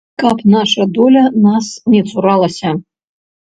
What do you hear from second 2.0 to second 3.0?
цуралася!